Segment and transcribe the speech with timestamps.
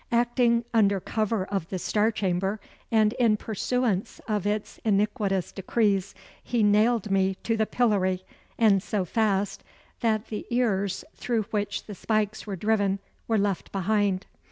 [0.11, 2.59] Acting under cover of the Star Chamber,
[2.91, 8.23] and in pursuance of its iniquitous decrees, he nailed me to the pillory,
[8.57, 9.63] and so fast,
[9.99, 14.25] that the ears through which the spikes were driven were left behind.